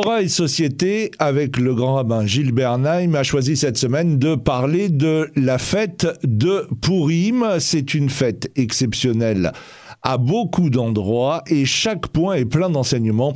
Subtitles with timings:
[0.00, 4.90] Torah et Société, avec le grand rabbin Gilles Bernheim, a choisi cette semaine de parler
[4.90, 7.56] de la fête de Purim.
[7.58, 9.50] C'est une fête exceptionnelle
[10.02, 13.34] à beaucoup d'endroits et chaque point est plein d'enseignements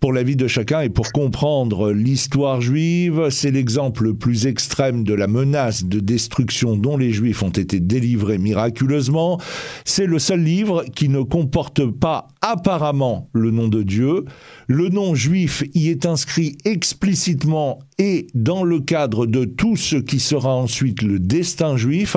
[0.00, 3.28] pour la vie de chacun et pour comprendre l'histoire juive.
[3.30, 7.80] C'est l'exemple le plus extrême de la menace de destruction dont les juifs ont été
[7.80, 9.40] délivrés miraculeusement.
[9.86, 14.24] C'est le seul livre qui ne comporte pas apparemment le nom de Dieu.
[14.66, 20.18] Le nom juif y est inscrit explicitement et dans le cadre de tout ce qui
[20.18, 22.16] sera ensuite le destin juif.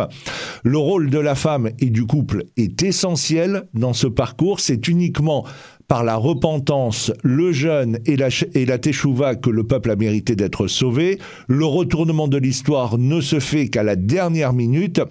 [0.64, 4.60] Le rôle de la femme et du couple est essentiel dans ce parcours.
[4.60, 5.46] C'est uniquement
[5.88, 10.68] par la repentance, le jeûne et la, et teshuva que le peuple a mérité d'être
[10.68, 11.20] sauvé.
[11.48, 15.02] Le retournement de l'histoire ne se fait qu'à la dernière minute.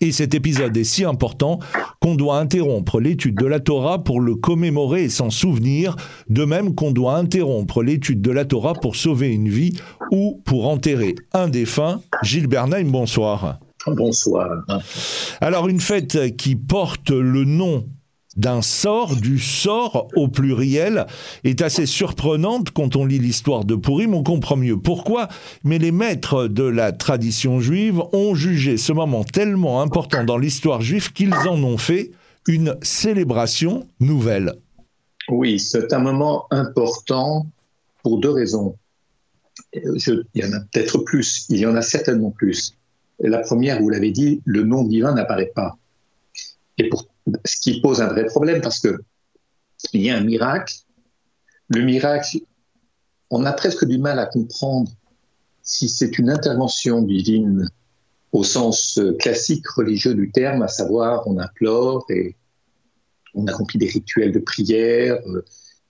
[0.00, 1.58] Et cet épisode est si important
[2.00, 5.96] qu'on doit interrompre l'étude de la Torah pour le commémorer et s'en souvenir,
[6.28, 9.74] de même qu'on doit interrompre l'étude de la Torah pour sauver une vie
[10.10, 12.00] ou pour enterrer un défunt.
[12.22, 13.60] Gilles Bernheim, bonsoir.
[13.86, 14.64] Bonsoir.
[15.40, 17.86] Alors une fête qui porte le nom
[18.36, 21.06] d'un sort, du sort au pluriel,
[21.44, 25.28] est assez surprenante quand on lit l'histoire de Pourim, on comprend mieux pourquoi,
[25.64, 30.80] mais les maîtres de la tradition juive ont jugé ce moment tellement important dans l'histoire
[30.80, 32.12] juive qu'ils en ont fait
[32.46, 34.52] une célébration nouvelle.
[35.28, 37.46] Oui, c'est un moment important
[38.02, 38.76] pour deux raisons.
[39.72, 42.74] il y en a peut-être plus, il y en a certainement plus.
[43.18, 45.76] La première, vous l'avez dit, le nom divin n'apparaît pas.
[47.46, 48.98] Ce qui pose un vrai problème parce que
[49.92, 50.74] il y a un miracle.
[51.68, 52.38] Le miracle,
[53.30, 54.90] on a presque du mal à comprendre
[55.62, 57.68] si c'est une intervention divine
[58.32, 62.36] au sens classique religieux du terme, à savoir on implore et
[63.34, 65.44] on accomplit des rituels de prière, euh,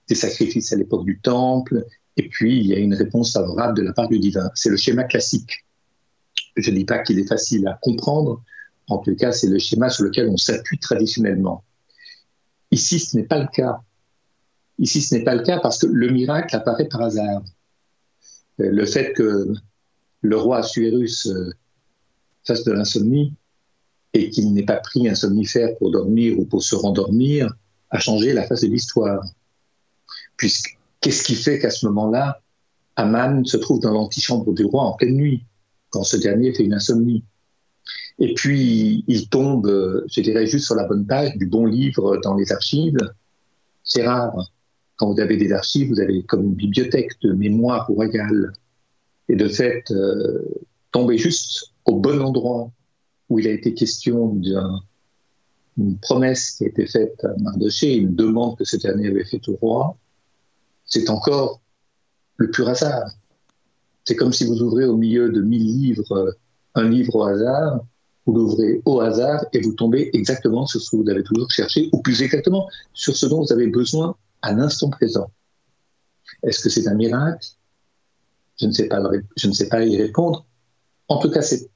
[0.09, 1.85] des sacrifices à l'époque du temple,
[2.17, 4.51] et puis il y a une réponse favorable de la part du divin.
[4.55, 5.65] C'est le schéma classique.
[6.57, 8.43] Je ne dis pas qu'il est facile à comprendre,
[8.89, 11.65] en tout cas, c'est le schéma sur lequel on s'appuie traditionnellement.
[12.71, 13.81] Ici, ce n'est pas le cas.
[14.79, 17.43] Ici, ce n'est pas le cas parce que le miracle apparaît par hasard.
[18.61, 19.53] Euh, le fait que
[20.23, 21.53] le roi Assuérus euh,
[22.45, 23.35] fasse de l'insomnie
[24.13, 27.55] et qu'il n'ait pas pris un somnifère pour dormir ou pour se rendormir
[27.91, 29.25] a changé la face de l'histoire.
[30.37, 32.41] Puisque qu'est-ce qui fait qu'à ce moment-là,
[32.97, 35.45] Aman se trouve dans l'antichambre du roi en pleine nuit,
[35.91, 37.25] quand ce dernier fait une insomnie?
[38.19, 42.35] Et puis, il tombe, je dirais, juste sur la bonne page du bon livre dans
[42.35, 42.99] les archives.
[43.85, 44.53] C'est rare.
[44.97, 48.53] Quand vous avez des archives, vous avez comme une bibliothèque de mémoire royale.
[49.29, 50.43] Et de fait, euh,
[50.93, 52.71] tomber juste au bon endroit
[53.29, 58.57] où il a été question d'une promesse qui a été faite à Mardoché, une demande
[58.57, 59.99] que ce dernier avait faite au roi,
[60.87, 61.61] c'est encore
[62.37, 63.11] le pur hasard.
[64.05, 66.37] C'est comme si vous ouvrez au milieu de mille livres
[66.75, 67.85] un livre au hasard
[68.27, 71.89] vous l'ouvrez au hasard et vous tombez exactement sur ce que vous avez toujours cherché,
[71.93, 75.31] ou plus exactement sur ce dont vous avez besoin à l'instant présent.
[76.43, 77.47] Est-ce que c'est un miracle?
[78.61, 79.01] Je ne, sais pas,
[79.37, 80.45] je ne sais pas y répondre.
[81.09, 81.71] En tout cas, c'est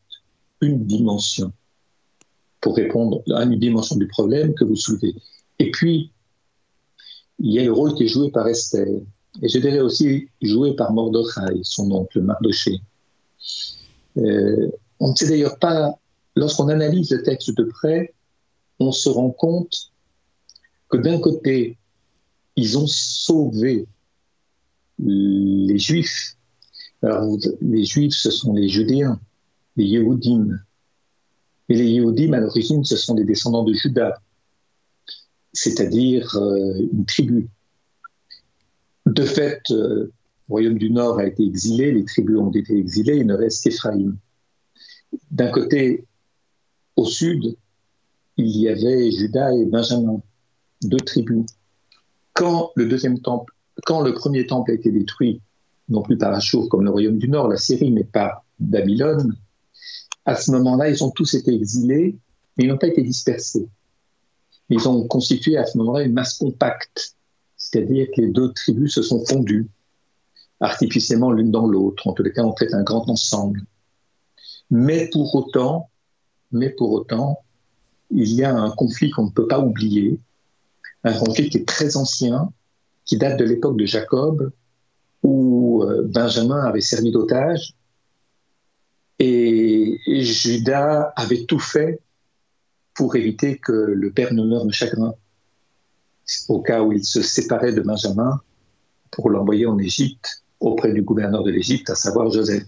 [0.61, 1.53] une dimension
[2.61, 5.15] pour répondre à une dimension du problème que vous soulevez.
[5.59, 6.11] Et puis,
[7.39, 8.87] il y a le rôle qui est joué par Esther.
[9.43, 12.81] Et je dirais aussi joué par Mordechai, son oncle Mardoché.
[14.17, 14.69] Euh,
[14.99, 16.00] on ne sait d'ailleurs pas
[16.37, 18.15] lorsqu'on analyse le texte de près,
[18.79, 19.93] on se rend compte
[20.89, 21.79] que d'un côté,
[22.57, 23.87] ils ont sauvé
[24.99, 26.37] les Juifs.
[27.03, 29.21] Les Juifs, ce sont les Judéens,
[29.77, 30.59] les Yehudim.
[31.69, 34.21] Et les Yehudim, à l'origine, ce sont des descendants de Judas,
[35.53, 37.49] c'est-à-dire euh, une tribu.
[39.07, 39.75] De fait, euh,
[40.05, 40.13] le
[40.49, 44.19] royaume du Nord a été exilé, les tribus ont été exilées, il ne reste qu'Éphraïm.
[45.31, 46.07] D'un côté,
[47.01, 47.57] au sud,
[48.37, 50.21] il y avait Judas et Benjamin,
[50.83, 51.47] deux tribus.
[52.35, 53.55] Quand le deuxième temple,
[53.87, 55.41] quand le premier temple a été détruit,
[55.89, 59.35] non plus par Achour comme le royaume du Nord, la Syrie, mais par Babylone,
[60.27, 62.19] à ce moment-là, ils ont tous été exilés,
[62.57, 63.67] mais ils n'ont pas été dispersés.
[64.69, 67.17] Ils ont constitué à ce moment-là une masse compacte,
[67.57, 69.69] c'est-à-dire que les deux tribus se sont fondues
[70.61, 73.63] artificiellement l'une dans l'autre, en tous les cas, on fait un grand ensemble.
[74.71, 75.89] Mais pour autant,
[76.53, 77.41] mais pour autant,
[78.11, 80.21] il y a un conflit qu'on ne peut pas oublier,
[81.05, 82.53] un conflit qui est très ancien,
[83.05, 84.53] qui date de l'époque de Jacob,
[85.23, 87.75] où euh, Benjamin avait servi d'otage
[89.19, 92.01] et Judas avait tout fait
[92.95, 95.15] pour éviter que le père ne meure de chagrin.
[96.49, 98.41] Au cas où il se séparait de Benjamin,
[99.11, 102.65] pour l'envoyer en Égypte auprès du gouverneur de l'Égypte, à savoir Joseph.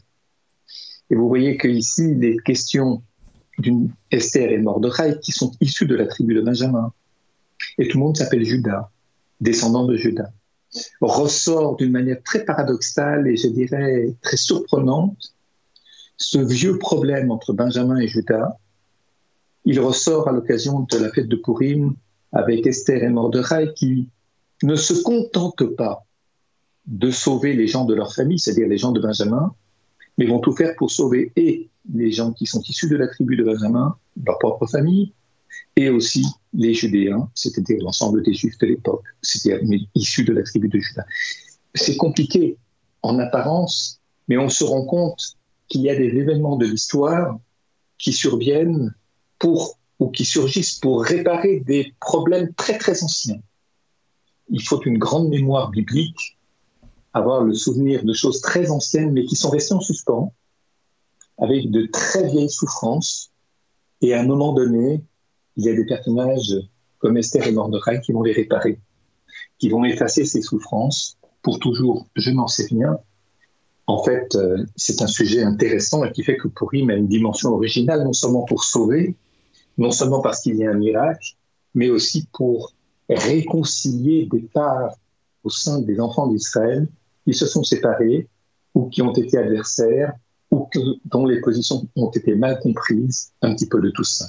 [1.11, 3.03] Et vous voyez qu'ici, il est question
[3.63, 6.93] d'une Esther et Mordechai qui sont issus de la tribu de Benjamin.
[7.79, 8.91] Et tout le monde s'appelle Judas,
[9.41, 10.31] descendant de Judas.
[11.01, 15.35] Ressort d'une manière très paradoxale et je dirais très surprenante
[16.17, 18.59] ce vieux problème entre Benjamin et Judas.
[19.65, 21.95] Il ressort à l'occasion de la fête de Purim
[22.33, 24.09] avec Esther et Mordechai qui
[24.63, 26.05] ne se contentent pas
[26.87, 29.55] de sauver les gens de leur famille, c'est-à-dire les gens de Benjamin,
[30.19, 33.37] mais vont tout faire pour sauver et les gens qui sont issus de la tribu
[33.37, 35.13] de Benjamin, leur propre famille,
[35.77, 40.69] et aussi les Judéens, c'est-à-dire l'ensemble des Juifs de l'époque, c'est-à-dire issus de la tribu
[40.69, 41.05] de Juda.
[41.75, 42.57] C'est compliqué
[43.03, 45.37] en apparence, mais on se rend compte
[45.69, 47.39] qu'il y a des événements de l'histoire
[47.99, 48.95] qui surviennent
[49.39, 53.41] pour ou qui surgissent pour réparer des problèmes très très anciens.
[54.51, 56.37] Il faut une grande mémoire biblique,
[57.13, 60.33] avoir le souvenir de choses très anciennes mais qui sont restées en suspens,
[61.39, 63.31] avec de très vieilles souffrances,
[64.01, 65.03] et à un moment donné,
[65.57, 66.55] il y a des personnages
[66.99, 68.81] comme Esther et Mordechai qui vont les réparer,
[69.59, 72.07] qui vont effacer ces souffrances pour toujours.
[72.15, 72.99] Je n'en sais rien.
[73.87, 77.51] En fait, euh, c'est un sujet intéressant et qui fait que Purim a une dimension
[77.51, 79.17] originale, non seulement pour sauver,
[79.79, 81.35] non seulement parce qu'il y a un miracle,
[81.75, 82.73] mais aussi pour
[83.09, 84.95] réconcilier des parts
[85.45, 86.89] au sein des enfants d'Israël
[87.27, 88.29] qui se sont séparés
[88.75, 90.13] ou qui ont été adversaires
[90.51, 90.69] ou
[91.07, 94.27] dont les positions ont été mal comprises, un petit peu de tout ça.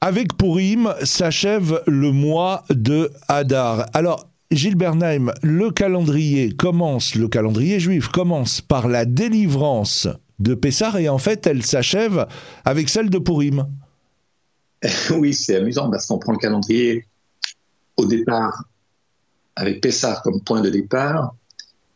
[0.00, 3.86] Avec Purim s'achève le mois de Hadar.
[3.92, 10.06] Alors, Gilles Bernheim, le calendrier commence, le calendrier juif commence par la délivrance
[10.38, 12.26] de Pessah et en fait elle s'achève
[12.64, 13.66] avec celle de Purim.
[15.18, 17.06] Oui, c'est amusant parce qu'on prend le calendrier
[17.96, 18.64] au départ
[19.56, 21.34] avec Pessah comme point de départ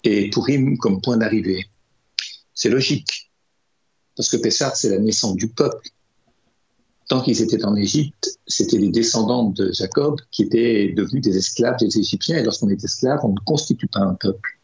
[0.04, 1.64] et Purim comme point d'arrivée.
[2.54, 3.30] C'est logique
[4.16, 5.90] parce que Pessah c'est la naissance du peuple
[7.10, 11.76] tant qu'ils étaient en Égypte, c'était les descendants de Jacob qui étaient devenus des esclaves
[11.80, 12.38] des Égyptiens.
[12.38, 14.60] Et lorsqu'on est esclave, on ne constitue pas un peuple.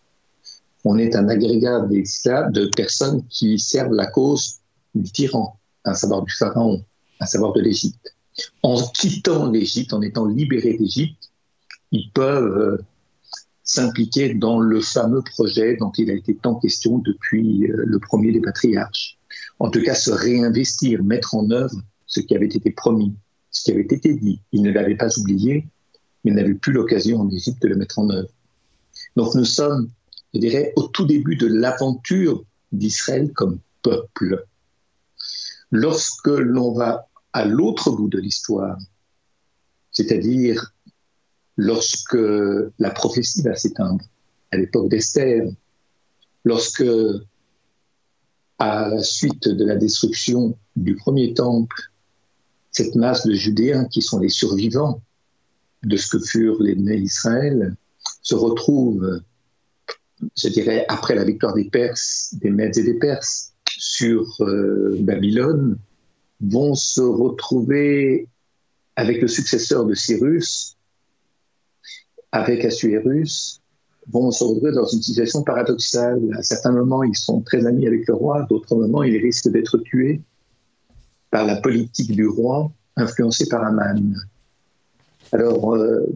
[0.85, 4.61] On est un agrégat d'esclaves, de personnes qui servent la cause
[4.94, 6.85] du tyran, à savoir du pharaon,
[7.19, 8.15] à savoir de l'Égypte.
[8.62, 11.33] En quittant l'Égypte, en étant libérés d'Égypte,
[11.91, 12.85] ils peuvent euh,
[13.66, 18.32] s'impliquer dans le fameux projet dont il a été tant question depuis euh, le premier
[18.32, 19.18] des patriarches.
[19.58, 23.14] En tout cas, se réinvestir, mettre en œuvre ce qui avait été promis,
[23.50, 24.40] ce qui avait été dit.
[24.52, 25.66] Il ne l'avait pas oublié,
[26.24, 28.30] mais n'avait plus l'occasion en Égypte de le mettre en œuvre.
[29.16, 29.90] Donc nous sommes,
[30.32, 34.46] je dirais, au tout début de l'aventure d'Israël comme peuple.
[35.72, 38.78] Lorsque l'on va à l'autre bout de l'histoire,
[39.90, 40.72] c'est-à-dire
[41.56, 42.19] lorsque
[42.79, 44.05] la prophétie va s'éteindre,
[44.53, 45.49] à l'époque d'Esther,
[46.44, 46.85] lorsque,
[48.58, 51.91] à la suite de la destruction du premier temple,
[52.70, 55.00] cette masse de Judéens qui sont les survivants
[55.82, 57.75] de ce que furent les nés d'Israël
[58.23, 59.23] se retrouve,
[60.37, 65.79] je dirais, après la victoire des Perses, des Mèdes et des Perses sur euh, Babylone,
[66.41, 68.29] vont se retrouver
[68.97, 70.75] avec le successeur de Cyrus,
[72.37, 73.61] avec Assuérus,
[74.09, 76.21] vont se retrouver dans une situation paradoxale.
[76.38, 79.78] À certains moments, ils sont très amis avec le roi, d'autres moments, ils risquent d'être
[79.78, 80.21] tués
[81.31, 84.14] par la politique du roi, influencée par Aman.
[85.33, 86.07] Alors, euh,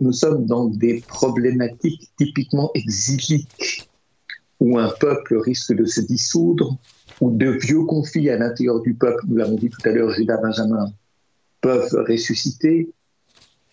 [0.00, 3.88] nous sommes dans des problématiques typiquement exiliques,
[4.58, 6.78] où un peuple risque de se dissoudre,
[7.20, 10.38] où de vieux conflits à l'intérieur du peuple, nous l'avons dit tout à l'heure, Judas
[10.38, 10.92] Benjamin,
[11.60, 12.90] peuvent ressusciter.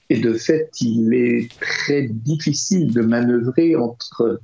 [0.10, 4.42] Et de fait, il est très difficile de manœuvrer entre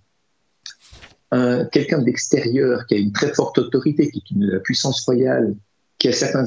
[1.72, 5.55] quelqu'un d'extérieur qui a une très forte autorité, qui est une, la puissance royale,
[5.98, 6.45] qui à certains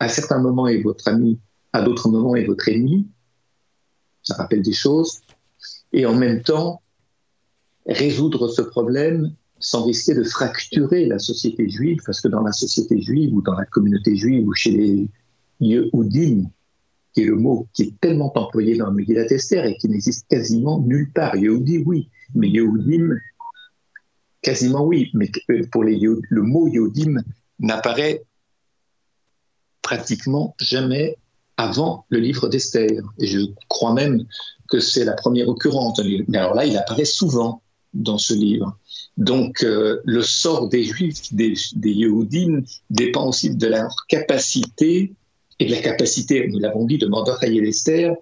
[0.00, 1.38] à certains moments est votre ami,
[1.72, 3.06] à d'autres moments est votre ennemi.
[4.22, 5.20] Ça rappelle des choses.
[5.92, 6.82] Et en même temps,
[7.86, 13.00] résoudre ce problème sans risquer de fracturer la société juive, parce que dans la société
[13.00, 15.08] juive ou dans la communauté juive ou chez les
[15.60, 16.50] Yehudim,
[17.14, 20.26] qui est le mot qui est tellement employé dans le Megillat Esther et qui n'existe
[20.28, 21.36] quasiment nulle part.
[21.36, 23.16] Yehudi, oui, mais Yehudim,
[24.42, 25.30] quasiment oui, mais
[25.70, 27.22] pour les, le mot Yehudim
[27.60, 28.24] n'apparaît
[29.80, 31.16] pratiquement jamais
[31.56, 32.90] avant le livre d'Esther.
[33.20, 34.24] Je crois même
[34.68, 36.00] que c'est la première occurrence.
[36.28, 38.76] Mais alors là, il apparaît souvent dans ce livre.
[39.16, 42.08] Donc, euh, le sort des Juifs, des, des
[42.90, 45.14] dépend aussi de leur capacité,
[45.58, 48.14] et de la capacité, nous l'avons dit, de Mordechai et d'Esther,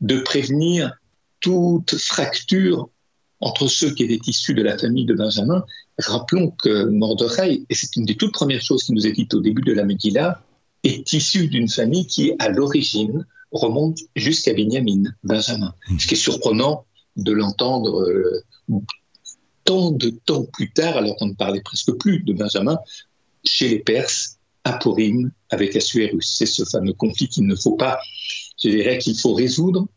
[0.00, 0.92] de prévenir
[1.40, 2.88] toute fracture
[3.40, 5.64] entre ceux qui étaient issus de la famille de Benjamin.
[5.98, 9.40] Rappelons que Mordechai, et c'est une des toutes premières choses qui nous est dite au
[9.40, 10.42] début de la Megillah,
[10.84, 15.74] est issu d'une famille qui, à l'origine, remonte jusqu'à Benjamin, Benjamin.
[15.88, 15.98] Hmm.
[15.98, 18.44] Ce qui est surprenant de l'entendre euh,
[19.64, 22.78] tant de temps plus tard, alors qu'on ne parlait presque plus de Benjamin,
[23.44, 26.34] chez les Perses, à Purim, avec Assuérus.
[26.38, 27.98] C'est ce fameux conflit qu'il ne faut pas,
[28.62, 29.88] je dirais qu'il faut résoudre,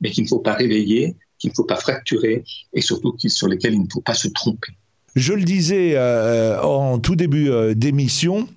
[0.00, 3.74] mais qu'il ne faut pas réveiller, qu'il ne faut pas fracturer, et surtout sur lesquels
[3.74, 4.72] il ne faut pas se tromper.
[5.16, 8.48] Je le disais euh, en tout début euh, d'émission,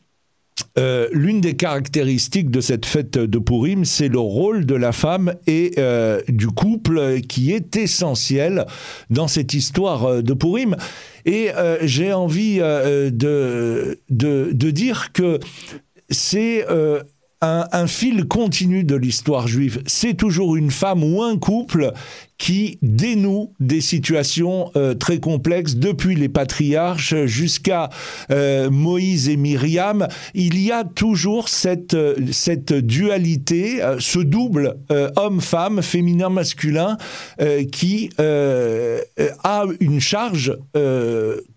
[0.76, 5.36] euh, l'une des caractéristiques de cette fête de Purim, c'est le rôle de la femme
[5.46, 8.66] et euh, du couple qui est essentiel
[9.12, 10.76] dans cette histoire euh, de Purim.
[11.26, 11.52] Et
[11.84, 13.98] j'ai envie de, de,
[14.52, 15.40] de, dire que
[16.10, 16.66] c'est
[17.40, 19.82] un, fil continu de l'histoire juive.
[19.86, 21.94] C'est toujours une femme ou un couple
[22.44, 27.90] qui dénoue des situations euh, très complexes depuis les patriarches jusqu'à
[28.32, 30.10] euh, Moïse et Myriam.
[30.34, 34.76] Il y a toujours cette, euh, cette dualité, ce double
[35.16, 36.98] homme-femme, féminin-masculin,
[37.72, 40.58] qui a une charge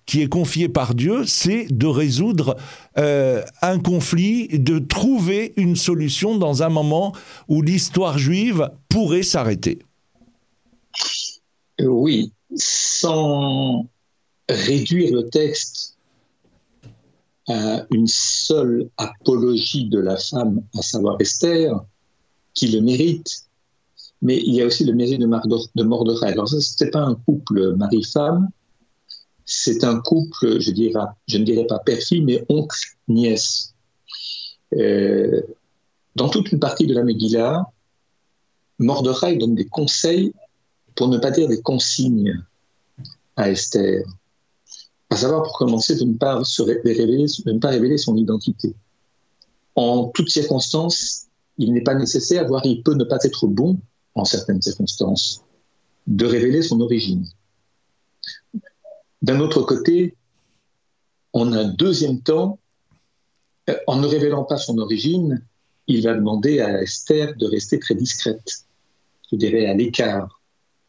[0.07, 2.57] qui est confiée par Dieu, c'est de résoudre
[2.97, 7.12] un conflit, de trouver une solution dans un moment
[7.49, 9.81] où l'histoire juive pourrait s'arrêter.
[11.80, 13.87] Oui, sans
[14.49, 15.99] réduire le texte
[17.49, 21.85] à une seule apologie de la femme, à savoir Esther,
[22.54, 23.45] qui le mérite,
[24.23, 26.26] mais il y a aussi le mérite de, Mordechai.
[26.26, 28.49] Alors ça, ce n'est pas un couple mari-femme,
[29.45, 33.75] c'est un couple, je, dirais, je ne dirais pas père-fille, mais oncle-nièce.
[34.75, 35.42] Euh,
[36.16, 37.71] dans toute une partie de la Megillah,
[38.78, 40.33] Mordechai donne des conseils
[40.97, 42.43] pour ne pas dire des consignes
[43.37, 44.05] à Esther,
[45.11, 47.26] à savoir pour commencer de ne pas, révéler,
[47.62, 48.75] révéler son identité.
[49.75, 51.26] En toutes circonstances,
[51.59, 53.79] il n'est pas nécessaire, voire il peut ne pas être bon,
[54.15, 55.45] en certaines circonstances,
[56.07, 57.26] de révéler son origine.
[59.21, 60.17] D'un autre côté,
[61.35, 62.59] en un deuxième temps,
[63.69, 65.45] euh, en ne révélant pas son origine,
[65.88, 68.65] il va demander à Esther de rester très discrète,
[69.31, 70.36] je dirais à l'écart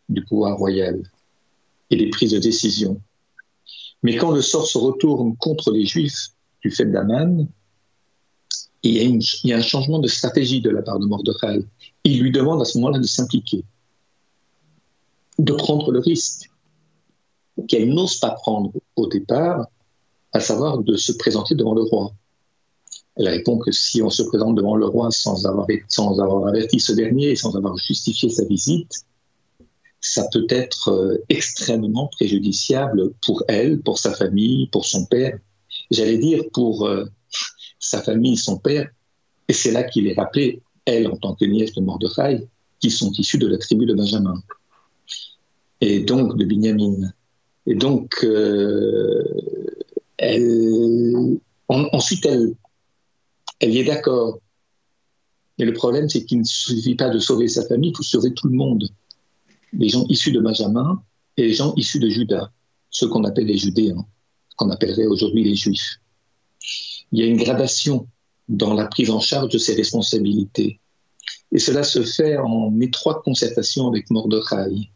[0.09, 1.01] du pouvoir royal
[1.89, 3.01] et des prises de décision.
[4.03, 6.29] Mais quand le sort se retourne contre les Juifs
[6.61, 7.47] du fait d'Aman,
[8.83, 11.65] il, y a un changement de stratégie de la part de Mordechai.
[12.03, 13.63] Il lui demande à ce moment-là de s'impliquer,
[15.39, 16.49] de prendre le risque
[17.67, 19.65] qu'elle n'ose pas prendre au départ,
[20.31, 22.13] à savoir de se présenter devant le roi.
[23.15, 26.79] Elle répond que si on se présente devant le roi sans avoir, sans avoir averti
[26.79, 29.06] ce dernier et sans avoir justifié sa visite,
[30.01, 35.37] ça peut être euh, extrêmement préjudiciable pour elle, pour sa famille, pour son père.
[35.91, 37.05] J'allais dire pour euh,
[37.79, 38.89] sa famille, son père.
[39.47, 42.47] Et c'est là qu'il est rappelé, elle, en tant que nièce de Mordechai,
[42.79, 44.41] qui sont issus de la tribu de Benjamin.
[45.81, 47.11] Et donc de Binyamin.
[47.65, 49.23] Et donc, euh,
[51.69, 52.53] ensuite, elle,
[53.59, 54.39] elle y est d'accord.
[55.57, 58.33] Mais le problème, c'est qu'il ne suffit pas de sauver sa famille, il faut sauver
[58.33, 58.89] tout le monde
[59.73, 61.01] les gens issus de Benjamin
[61.37, 62.51] et les gens issus de Judas,
[62.89, 64.05] ceux qu'on appelle les Judéens,
[64.55, 65.99] qu'on appellerait aujourd'hui les Juifs.
[67.11, 68.07] Il y a une gradation
[68.49, 70.79] dans la prise en charge de ces responsabilités.
[71.51, 74.89] Et cela se fait en étroite concertation avec Mordechai.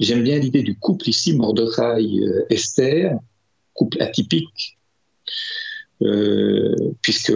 [0.00, 3.18] J'aime bien l'idée du couple ici, Mordechai-Esther,
[3.74, 4.78] couple atypique,
[6.02, 7.32] euh, puisque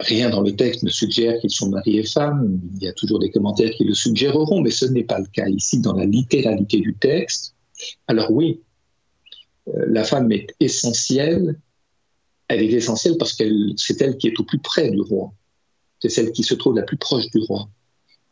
[0.00, 2.60] Rien dans le texte ne suggère qu'ils sont mari et femme.
[2.74, 5.48] Il y a toujours des commentaires qui le suggéreront, mais ce n'est pas le cas
[5.48, 7.54] ici dans la littéralité du texte.
[8.06, 8.60] Alors oui,
[9.68, 11.58] euh, la femme est essentielle.
[12.48, 15.32] Elle est essentielle parce qu'elle, c'est elle qui est au plus près du roi.
[16.00, 17.68] C'est celle qui se trouve la plus proche du roi.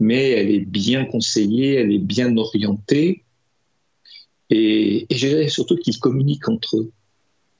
[0.01, 3.25] Mais elle est bien conseillée, elle est bien orientée.
[4.51, 6.93] Et, et je dirais surtout qu'ils communiquent entre eux.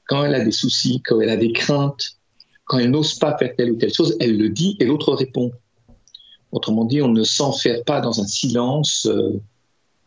[0.07, 2.19] Quand elle a des soucis, quand elle a des craintes,
[2.65, 5.51] quand elle n'ose pas faire telle ou telle chose, elle le dit et l'autre répond.
[6.51, 9.39] Autrement dit, on ne s'enferme pas dans un silence euh,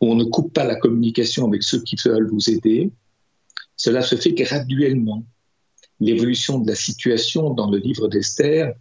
[0.01, 2.91] où on ne coupe pas la communication avec ceux qui veulent vous aider.
[3.75, 5.23] Cela se fait graduellement.
[6.01, 8.73] L'évolution de la situation dans le livre d'Esther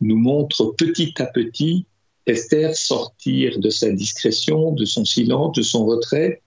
[0.00, 1.86] nous montre petit à petit
[2.26, 6.42] Esther sortir de sa discrétion, de son silence, de son retrait,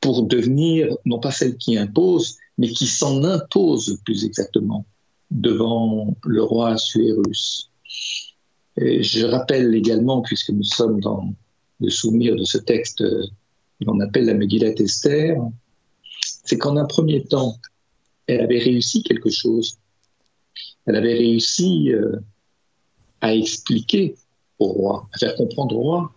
[0.00, 4.86] pour devenir non pas celle qui impose, mais qui s'en impose plus exactement
[5.30, 7.70] devant le roi Assuérus.
[8.76, 11.32] Et je rappelle également, puisque nous sommes dans
[11.80, 13.02] le souvenir de ce texte
[13.86, 15.36] on appelle la Megillat Esther,
[16.22, 17.56] c'est qu'en un premier temps,
[18.26, 19.78] elle avait réussi quelque chose.
[20.86, 22.16] Elle avait réussi euh,
[23.20, 24.14] à expliquer
[24.58, 26.12] au roi, à faire comprendre au roi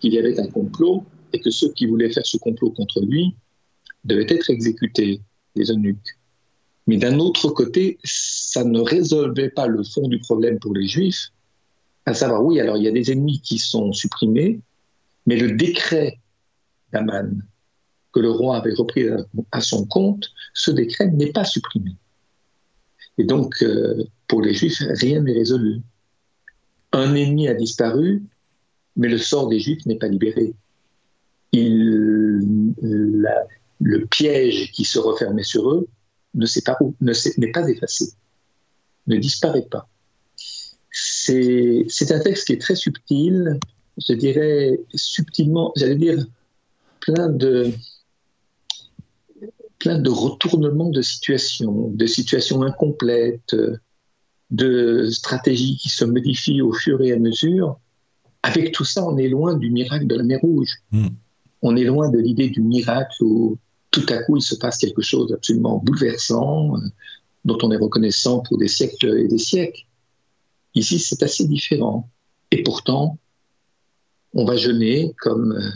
[0.00, 3.34] qu'il y avait un complot et que ceux qui voulaient faire ce complot contre lui
[4.04, 5.20] devaient être exécutés,
[5.54, 6.18] les eunuques.
[6.90, 11.30] Mais d'un autre côté, ça ne résolvait pas le fond du problème pour les Juifs,
[12.04, 14.58] à savoir, oui, alors il y a des ennemis qui sont supprimés,
[15.24, 16.18] mais le décret
[16.92, 17.46] d'Aman
[18.12, 19.06] que le roi avait repris
[19.52, 21.94] à son compte, ce décret n'est pas supprimé.
[23.18, 25.82] Et donc, euh, pour les Juifs, rien n'est résolu.
[26.90, 28.24] Un ennemi a disparu,
[28.96, 30.54] mais le sort des Juifs n'est pas libéré.
[31.52, 32.74] Il,
[33.78, 35.88] le piège qui se refermait sur eux
[36.34, 38.12] ne s'est pas, n'est pas effacé,
[39.06, 39.88] ne disparaît pas.
[40.92, 43.58] C'est un texte qui est très subtil,
[43.96, 46.26] je dirais subtilement, j'allais dire
[47.00, 47.72] plein de
[49.78, 53.56] plein de retournements de situations, de situations incomplètes,
[54.50, 57.78] de stratégies qui se modifient au fur et à mesure.
[58.42, 60.76] Avec tout ça, on est loin du miracle de la mer Rouge.
[60.92, 61.08] Hmm.
[61.62, 63.58] On est loin de l'idée du miracle où
[63.90, 66.80] tout à coup il se passe quelque chose d'absolument bouleversant, euh,
[67.44, 69.84] dont on est reconnaissant pour des siècles et des siècles.
[70.74, 72.08] Ici, c'est assez différent.
[72.50, 73.18] Et pourtant,
[74.34, 75.70] on va jeûner comme euh,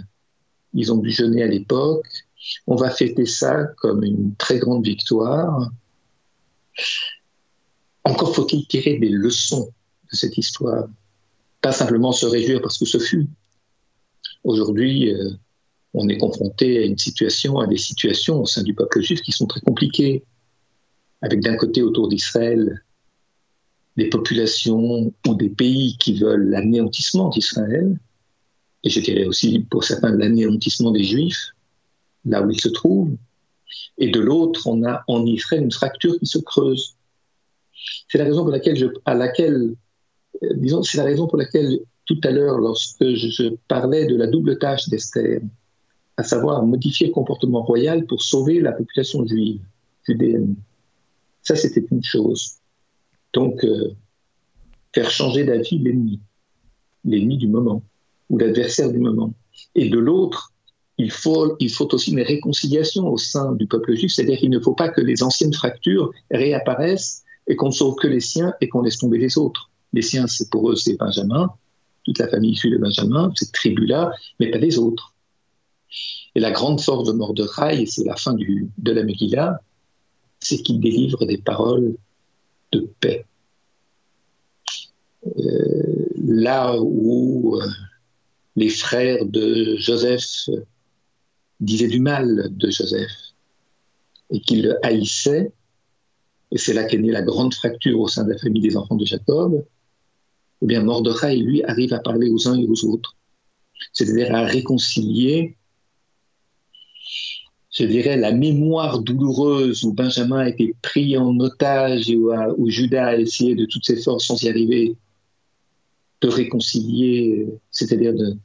[0.74, 2.06] ils ont dû jeûner à l'époque.
[2.66, 5.70] On va fêter ça comme une très grande victoire.
[8.04, 9.70] Encore faut-il tirer des leçons
[10.12, 10.88] de cette histoire.
[11.62, 13.26] Pas simplement se réjouir parce que ce fut.
[14.42, 15.30] Aujourd'hui, euh,
[15.94, 19.32] on est confronté à une situation, à des situations au sein du peuple juif qui
[19.32, 20.24] sont très compliquées.
[21.22, 22.82] Avec d'un côté autour d'Israël
[23.96, 27.98] des populations ou des pays qui veulent l'anéantissement d'Israël,
[28.82, 31.52] et je dirais aussi pour certains l'anéantissement des Juifs,
[32.24, 33.16] là où ils se trouvent,
[33.96, 36.96] et de l'autre, on a en Israël une fracture qui se creuse.
[38.08, 39.74] C'est la raison pour laquelle, je, à laquelle,
[40.42, 44.16] euh, disons, c'est la raison pour laquelle tout à l'heure, lorsque je, je, parlais de
[44.16, 45.40] la double tâche d'Esther,
[46.16, 49.60] à savoir modifier le comportement royal pour sauver la population juive,
[50.06, 50.54] judéenne,
[51.42, 52.54] ça c'était une chose.
[53.32, 53.94] Donc, euh,
[54.94, 56.20] faire changer d'avis l'ennemi,
[57.04, 57.82] l'ennemi du moment,
[58.30, 59.34] ou l'adversaire du moment.
[59.74, 60.52] Et de l'autre,
[60.98, 64.60] il faut, il faut aussi une réconciliation au sein du peuple juif, c'est-à-dire qu'il ne
[64.60, 68.68] faut pas que les anciennes fractures réapparaissent et qu'on ne sauve que les siens et
[68.68, 69.70] qu'on laisse tomber les autres.
[69.92, 71.50] Les siens, c'est pour eux, c'est Benjamin,
[72.04, 75.13] toute la famille issue de Benjamin, cette tribu-là, mais pas les autres.
[76.34, 79.60] Et la grande force de Mordechai, et c'est la fin de la Megillah,
[80.40, 81.96] c'est qu'il délivre des paroles
[82.72, 83.24] de paix.
[85.26, 87.66] Euh, là où euh,
[88.56, 90.50] les frères de Joseph
[91.60, 93.10] disaient du mal de Joseph
[94.30, 95.52] et qu'ils le haïssaient,
[96.50, 98.96] et c'est là qu'est née la grande fracture au sein de la famille des enfants
[98.96, 99.64] de Jacob,
[100.62, 103.16] eh bien Mordechai, lui, arrive à parler aux uns et aux autres,
[103.92, 105.56] c'est-à-dire à réconcilier
[107.74, 113.08] je dirais, la mémoire douloureuse où Benjamin a été pris en otage et où, Judas
[113.08, 114.96] a essayé de toutes ses forces sans y arriver
[116.20, 118.36] de réconcilier, c'est-à-dire de,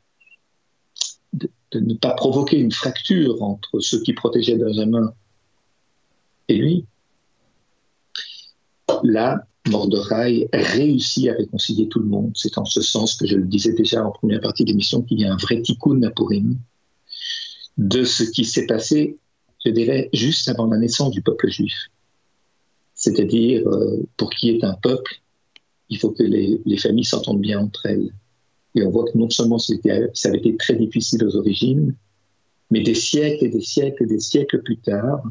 [1.33, 5.13] de, ne pas provoquer une fracture entre ceux qui protégeaient Benjamin
[6.47, 6.85] et lui.
[9.03, 12.31] Là, Mordechai réussit à réconcilier tout le monde.
[12.33, 15.19] C'est en ce sens que je le disais déjà en première partie de l'émission qu'il
[15.19, 16.57] y a un vrai tikkun à Purim
[17.79, 19.17] de ce qui s'est passé,
[19.65, 21.87] je dirais, juste avant la naissance du peuple juif.
[22.93, 25.21] C'est-à-dire, euh, pour qu'il y ait un peuple,
[25.87, 28.13] il faut que les, familles s'entendent bien entre elles.
[28.75, 31.95] Et on voit que non seulement ça avait été très difficile aux origines,
[32.69, 35.23] mais des siècles et des siècles et des siècles plus tard,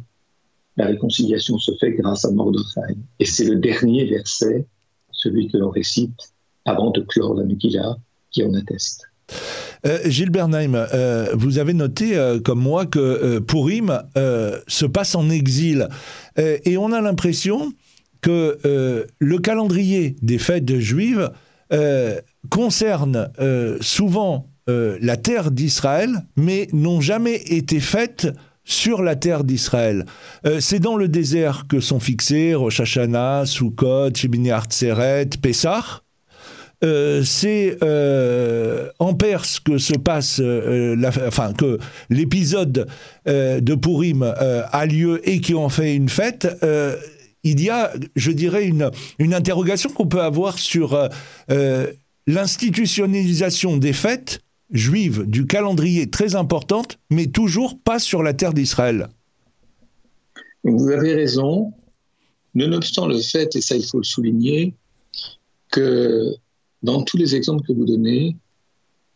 [0.79, 2.97] la réconciliation se fait grâce à Mordechai.
[3.19, 4.67] Et c'est le dernier verset,
[5.13, 6.33] celui que l'on récite
[6.65, 7.99] avant de clore la Megillah,
[8.31, 9.05] qui en atteste.
[9.87, 14.03] Euh, Gilles euh, vous avez noté, euh, comme moi, que Pourim
[14.67, 15.89] se passe en exil.
[16.37, 17.73] et on a l'impression
[18.21, 21.31] que le calendrier des fêtes juives
[22.49, 23.31] concerne
[23.81, 28.29] souvent la terre d'Israël, mais n'ont jamais été faites
[28.65, 30.05] sur la terre d'Israël.
[30.61, 36.03] c'est dans le désert que sont fixés Rosh Hashanah, Sukkot, Shemini Atzeret, Pessah.
[36.85, 42.87] Euh, c'est euh, en Perse que se passe, euh, enfin que l'épisode
[43.27, 46.47] de Purim a lieu et qui en fait une fête.
[47.43, 51.09] il y a, je dirais, une, une interrogation qu'on peut avoir sur
[52.27, 59.09] l'institutionnalisation des fêtes juive du calendrier très importante, mais toujours pas sur la terre d'Israël.
[60.63, 61.73] Vous avez raison,
[62.55, 64.75] nonobstant le fait, et ça il faut le souligner,
[65.71, 66.35] que
[66.83, 68.37] dans tous les exemples que vous donnez,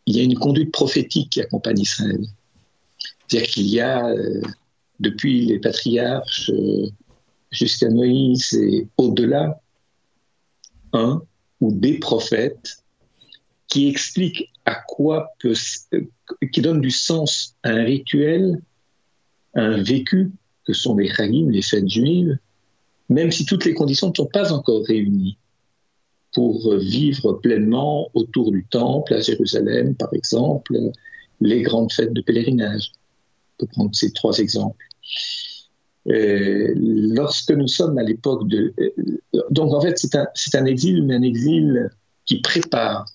[0.07, 2.25] il y a une conduite prophétique qui accompagne Israël.
[3.27, 4.43] C'est-à-dire qu'il y a, euh,
[5.01, 6.87] depuis les patriarches euh,
[7.51, 9.61] jusqu'à Moïse et au-delà,
[10.93, 11.23] un
[11.61, 12.83] ou des prophètes
[13.69, 15.55] qui expliquent à quoi peut,
[15.95, 16.01] euh,
[16.53, 18.61] qui donnent du sens à un rituel,
[19.55, 20.33] à un vécu,
[20.65, 22.39] que sont les chagim, les fêtes juives,
[23.09, 25.39] même si toutes les conditions ne sont pas encore réunies
[26.33, 30.77] pour vivre pleinement autour du temple à Jérusalem, par exemple,
[31.41, 32.93] les grandes fêtes de pèlerinage.
[33.59, 34.87] On peut prendre ces trois exemples.
[36.09, 38.75] Euh, lorsque nous sommes à l'époque de...
[38.79, 41.91] Euh, donc en fait, c'est un, un, exil, mais un exil
[42.25, 43.07] qui prépare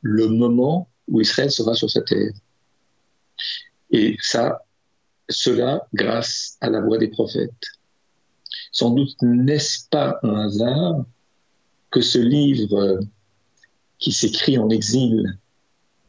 [0.00, 2.32] le moment où Israël sera sur sa terre.
[3.90, 4.64] Et ça,
[5.28, 7.52] cela grâce à la voix des prophètes.
[8.72, 11.04] Sans doute n'est-ce pas un hasard
[11.92, 12.98] que ce livre
[13.98, 15.38] qui s'écrit en exil,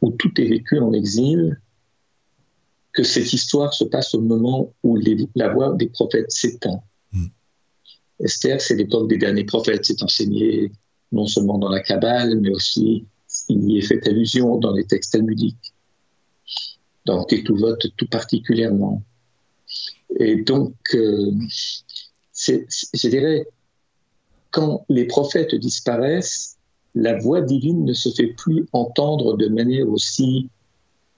[0.00, 1.60] où tout est vécu en exil,
[2.92, 4.98] que cette histoire se passe au moment où
[5.34, 6.82] la voix des prophètes s'éteint.
[7.12, 7.26] Hmm.
[8.20, 10.72] Esther, c'est l'époque des derniers prophètes, c'est enseigné
[11.12, 13.06] non seulement dans la Kabbale, mais aussi
[13.48, 15.74] il y est fait allusion dans les textes talmudiques,
[17.04, 19.02] dans Ketuvot tout particulièrement.
[20.18, 21.32] Et donc, euh,
[22.36, 23.46] je dirais,
[24.54, 26.56] quand les prophètes disparaissent,
[26.94, 30.48] la voix divine ne se fait plus entendre de manière aussi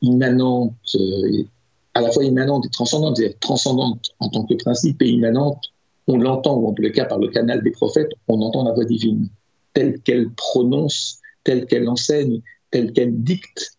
[0.00, 1.44] immanente, euh,
[1.92, 5.62] à la fois immanente et transcendante, c'est-à-dire transcendante en tant que principe et immanente,
[6.06, 8.86] on l'entend, ou en les cas par le canal des prophètes, on entend la voix
[8.86, 9.28] divine,
[9.74, 13.76] telle qu'elle prononce, telle qu'elle enseigne, telle qu'elle dicte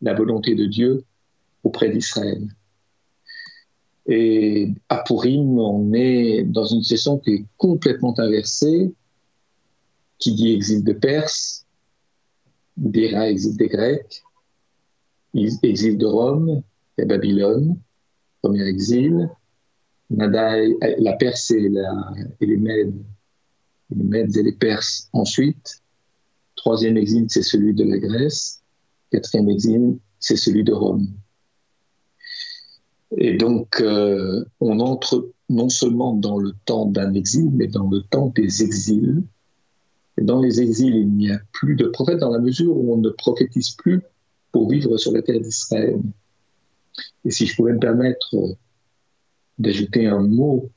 [0.00, 1.04] la volonté de Dieu
[1.62, 2.48] auprès d'Israël.
[4.06, 8.92] Et à Purim, on est dans une session qui est complètement inversée,
[10.18, 11.66] qui dit exil de Perse,
[12.76, 14.22] dira exil des Grecs,
[15.34, 16.62] exil de Rome
[16.98, 17.78] et Babylone,
[18.40, 19.30] premier exil,
[20.10, 22.94] la Perse et, les Mèdes,
[23.90, 25.82] les Mèdes et les Perses ensuite,
[26.56, 28.62] troisième exil c'est celui de la Grèce,
[29.10, 31.08] quatrième exil c'est celui de Rome.
[33.16, 38.00] Et donc, euh, on entre non seulement dans le temps d'un exil, mais dans le
[38.02, 39.22] temps des exils.
[40.18, 42.98] Et dans les exils, il n'y a plus de prophètes dans la mesure où on
[42.98, 44.00] ne prophétise plus
[44.50, 46.00] pour vivre sur la terre d'Israël.
[47.24, 48.34] Et si je pouvais me permettre
[49.58, 50.70] d'ajouter un mot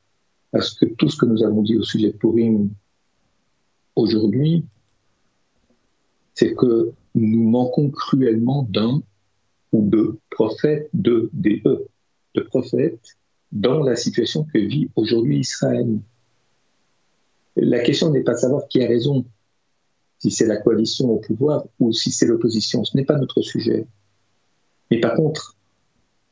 [0.53, 2.69] à ce que tout ce que nous avons dit au sujet de Purim
[3.95, 4.65] aujourd'hui,
[6.33, 9.01] c'est que nous manquons cruellement d'un
[9.71, 11.87] ou deux prophètes, de des E
[12.35, 13.17] de prophètes
[13.51, 15.99] dans la situation que vit aujourd'hui Israël.
[17.55, 19.25] La question n'est pas de savoir qui a raison,
[20.19, 22.83] si c'est la coalition au pouvoir ou si c'est l'opposition.
[22.83, 23.87] Ce n'est pas notre sujet.
[24.91, 25.55] Mais par contre,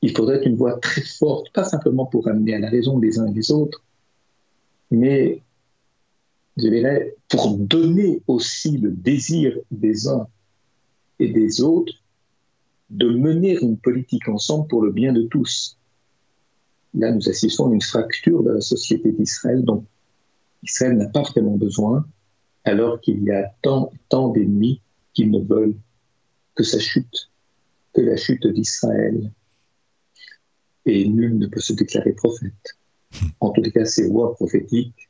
[0.02, 3.28] il faudrait une voix très forte, pas simplement pour amener à la raison les uns
[3.28, 3.84] et les autres,
[4.92, 5.42] mais
[6.58, 10.28] je dirais pour donner aussi le désir des uns
[11.20, 11.94] et des autres
[12.90, 15.78] de mener une politique ensemble pour le bien de tous.
[16.96, 19.86] Là, nous assistons à une fracture de la société d'Israël dont
[20.62, 22.06] Israël n'a pas vraiment besoin,
[22.64, 24.82] alors qu'il y a tant, tant d'ennemis
[25.14, 25.76] qui ne veulent
[26.56, 27.30] que sa chute,
[27.94, 29.32] que la chute d'Israël.
[30.86, 32.78] Et nul ne peut se déclarer prophète.
[33.40, 35.10] En tout cas, ces voix prophétiques,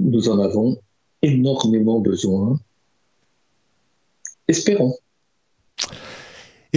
[0.00, 0.78] nous en avons
[1.22, 2.58] énormément besoin.
[4.46, 4.96] Espérons.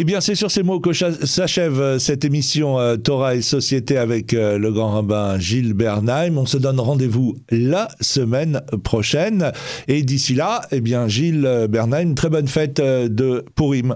[0.01, 3.97] Eh bien, c'est sur ces mots que s'achève euh, cette émission euh, Torah et Société
[3.97, 6.39] avec euh, le grand rabbin Gilles Bernheim.
[6.39, 9.51] On se donne rendez-vous la semaine prochaine.
[9.87, 13.95] Et d'ici là, eh bien, Gilles Bernheim, très bonne fête de Purim.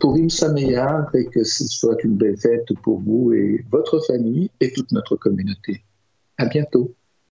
[0.00, 4.72] Purim Sameya, et que ce soit une belle fête pour vous et votre famille et
[4.72, 5.84] toute notre communauté.
[6.38, 6.95] À bientôt.